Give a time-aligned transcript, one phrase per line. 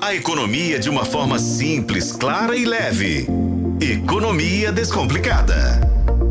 [0.00, 3.26] A economia de uma forma simples, clara e leve.
[3.80, 5.80] Economia Descomplicada.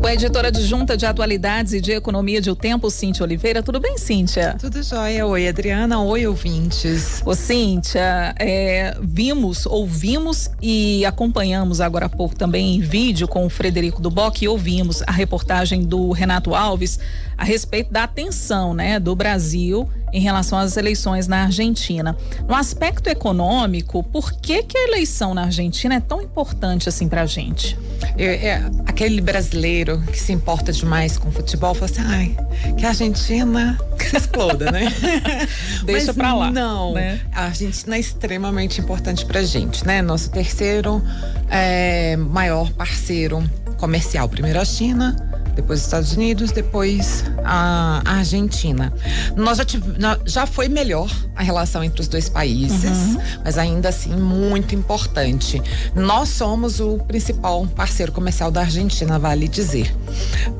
[0.00, 3.62] Com a editora adjunta de atualidades e de economia de O Tempo, Cíntia Oliveira.
[3.62, 4.56] Tudo bem, Cíntia?
[4.58, 5.26] Tudo jóia.
[5.26, 6.00] Oi, Adriana.
[6.00, 7.20] Oi, ouvintes.
[7.26, 13.50] Ô, Cíntia, é, vimos, ouvimos e acompanhamos agora há pouco também em vídeo com o
[13.50, 16.98] Frederico Duboc e ouvimos a reportagem do Renato Alves
[17.36, 22.16] a respeito da atenção né, do Brasil em relação às eleições na Argentina.
[22.46, 27.26] No aspecto econômico, por que, que a eleição na Argentina é tão importante assim pra
[27.26, 27.78] gente?
[28.16, 32.36] É, é, aquele brasileiro que se importa demais com futebol fala assim, ai,
[32.76, 34.92] que a Argentina se exploda, né?
[35.84, 36.50] Deixa Mas pra lá.
[36.50, 37.20] Não, né?
[37.32, 40.00] a Argentina é extremamente importante pra gente, né?
[40.00, 41.02] Nosso terceiro
[41.50, 43.42] é, maior parceiro
[43.76, 44.28] comercial.
[44.28, 45.16] Primeiro a China,
[45.58, 48.92] depois os Estados Unidos, depois a Argentina.
[49.36, 49.92] Nós já, tive,
[50.24, 53.18] já foi melhor a relação entre os dois países, uhum.
[53.44, 55.60] mas ainda assim muito importante.
[55.96, 59.92] Nós somos o principal parceiro comercial da Argentina, vale dizer.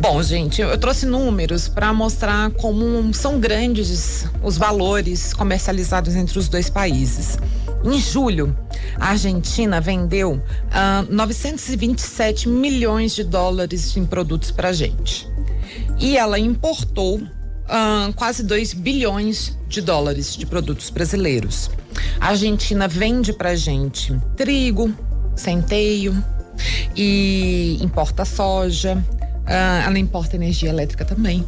[0.00, 6.48] Bom, gente, eu trouxe números para mostrar como são grandes os valores comercializados entre os
[6.48, 7.38] dois países.
[7.84, 8.56] Em julho,
[8.98, 15.28] a Argentina vendeu uh, ah, 927 milhões de dólares em produtos para gente.
[15.98, 21.70] E ela importou uh, quase 2 bilhões de dólares de produtos brasileiros.
[22.20, 24.92] A Argentina vende para gente trigo,
[25.36, 26.16] centeio
[26.96, 29.02] e importa soja,
[29.48, 31.42] Uh, ela importa energia elétrica também.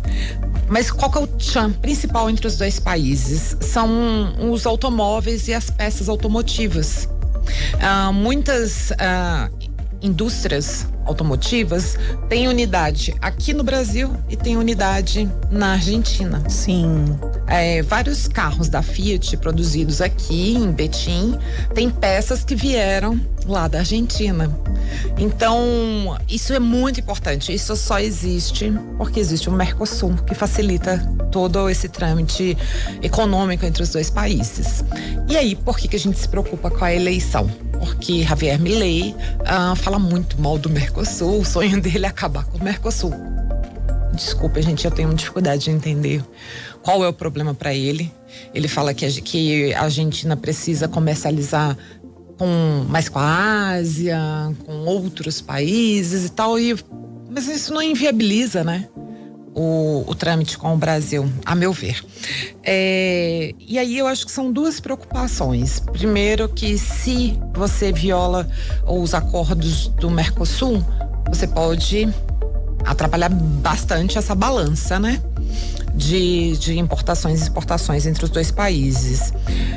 [0.71, 3.57] Mas qual que é o tchan principal entre os dois países?
[3.61, 7.09] São os automóveis e as peças automotivas.
[7.75, 9.53] Uh, muitas uh,
[10.01, 11.97] indústrias automotivas
[12.29, 16.43] têm unidade aqui no Brasil e tem unidade na Argentina.
[16.49, 17.05] Sim.
[17.47, 21.37] É, vários carros da Fiat produzidos aqui em Betim
[21.75, 24.51] têm peças que vieram lá da Argentina.
[25.19, 27.53] Então, isso é muito importante.
[27.53, 30.99] Isso só existe porque existe o Mercosul, que facilita
[31.33, 32.57] todo esse trâmite
[33.03, 34.85] econômico entre os dois países.
[35.29, 37.51] E aí, por que, que a gente se preocupa com a eleição?
[37.81, 39.15] Porque Javier Milei
[39.45, 43.13] ah, fala muito mal do Mercosul, o sonho dele é acabar com o Mercosul.
[44.15, 46.23] Desculpa, gente, eu tenho dificuldade de entender
[46.83, 48.13] qual é o problema para ele.
[48.55, 51.77] Ele fala que a, que a Argentina precisa comercializar
[52.37, 54.19] com mais com a Ásia,
[54.65, 56.59] com outros países e tal.
[56.59, 56.77] E,
[57.31, 58.89] mas isso não inviabiliza, né?
[59.55, 62.05] O, o trâmite com o Brasil, a meu ver.
[62.63, 65.81] É, e aí eu acho que são duas preocupações.
[65.81, 68.49] Primeiro, que se você viola
[68.87, 70.85] os acordos do Mercosul,
[71.29, 72.09] você pode
[72.85, 75.21] atrapalhar bastante essa balança, né?
[75.95, 79.33] de, de importações e exportações entre os dois países.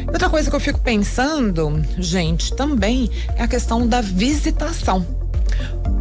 [0.07, 5.05] Outra coisa que eu fico pensando, gente, também é a questão da visitação.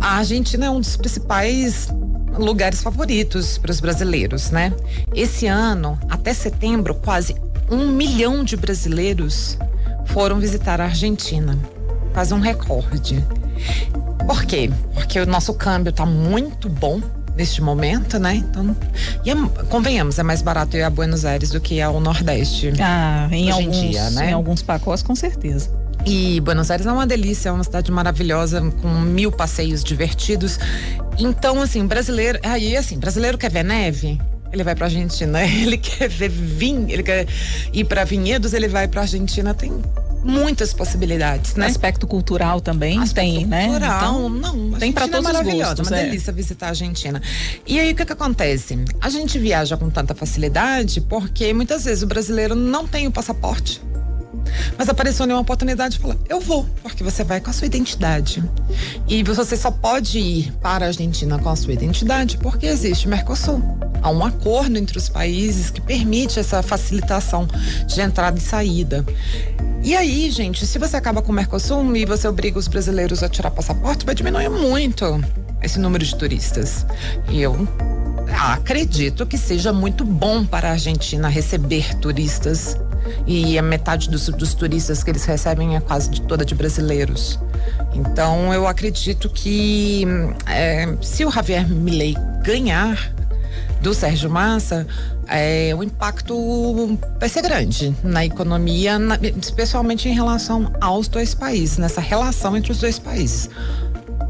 [0.00, 1.88] A Argentina é um dos principais
[2.38, 4.72] lugares favoritos para os brasileiros, né?
[5.14, 7.34] Esse ano, até setembro, quase
[7.70, 9.58] um milhão de brasileiros
[10.06, 11.58] foram visitar a Argentina.
[12.12, 13.24] Quase um recorde.
[14.26, 14.70] Por quê?
[14.94, 17.00] Porque o nosso câmbio está muito bom
[17.36, 18.34] neste momento, né?
[18.36, 18.76] Então,
[19.24, 22.72] é, convenhamos, é mais barato ir a Buenos Aires do que ao Nordeste.
[22.80, 24.30] Ah, em alguns, em dia, né?
[24.30, 25.70] Em alguns pacotes, com certeza.
[26.04, 30.58] E Buenos Aires é uma delícia, é uma cidade maravilhosa, com mil passeios divertidos.
[31.18, 32.38] Então, assim, brasileiro.
[32.42, 34.20] Aí, assim, brasileiro quer ver neve?
[34.52, 35.42] Ele vai pra Argentina.
[35.46, 37.26] Ele quer ver vinho, ele quer
[37.72, 39.54] ir para vinhedos, ele vai pra Argentina.
[39.54, 39.72] Tem
[40.22, 41.66] muitas possibilidades, né?
[41.66, 43.66] Aspecto cultural também Aspecto tem, né?
[43.66, 44.72] Cultural, então, não.
[44.72, 45.88] Tem para é todos é os gostos.
[45.88, 46.04] Uma é.
[46.04, 47.20] delícia visitar a Argentina.
[47.66, 48.78] E aí o que que acontece?
[49.00, 53.80] A gente viaja com tanta facilidade porque muitas vezes o brasileiro não tem o passaporte.
[54.76, 58.42] Mas apareceu uma oportunidade e falou: Eu vou, porque você vai com a sua identidade.
[59.08, 63.10] E você só pode ir para a Argentina com a sua identidade porque existe o
[63.10, 63.62] Mercosul.
[64.02, 67.46] Há um acordo entre os países que permite essa facilitação
[67.86, 69.04] de entrada e saída.
[69.84, 73.28] E aí, gente, se você acaba com o Mercosul e você obriga os brasileiros a
[73.28, 75.04] tirar passaporte, vai diminuir muito
[75.62, 76.86] esse número de turistas.
[77.28, 77.68] E eu
[78.50, 82.76] acredito que seja muito bom para a Argentina receber turistas.
[83.26, 87.38] E a metade dos, dos turistas que eles recebem é quase de, toda de brasileiros.
[87.94, 90.06] Então eu acredito que
[90.46, 93.12] é, se o Javier Milei ganhar
[93.80, 94.86] do Sérgio Massa,
[95.26, 101.78] é, o impacto vai ser grande na economia, na, especialmente em relação aos dois países,
[101.78, 103.50] nessa relação entre os dois países.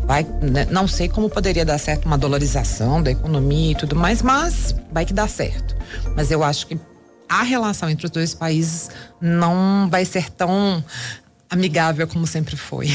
[0.05, 4.23] Vai, né, não sei como poderia dar certo uma dolarização da economia e tudo mais,
[4.23, 5.77] mas vai que dá certo.
[6.17, 6.79] Mas eu acho que
[7.32, 10.84] a relação entre os dois países não vai ser tão
[11.49, 12.94] amigável como sempre foi.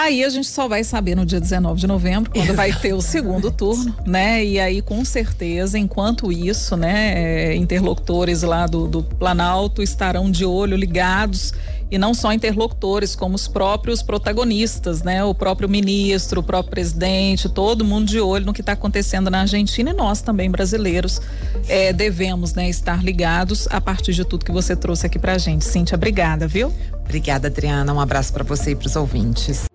[0.00, 3.02] Aí a gente só vai saber no dia 19 de novembro, quando vai ter o
[3.02, 4.42] segundo turno, né?
[4.42, 10.42] E aí, com certeza, enquanto isso, né, é, interlocutores lá do, do Planalto estarão de
[10.42, 11.52] olho ligados
[11.90, 15.22] e não só interlocutores, como os próprios protagonistas, né?
[15.22, 19.42] O próprio ministro, o próprio presidente, todo mundo de olho no que está acontecendo na
[19.42, 21.20] Argentina e nós também brasileiros
[21.68, 25.38] é, devemos, né, estar ligados a partir de tudo que você trouxe aqui para a
[25.38, 25.62] gente.
[25.62, 26.72] Cíntia, obrigada, viu?
[27.04, 27.92] Obrigada, Adriana.
[27.92, 29.69] Um abraço para você e para os ouvintes.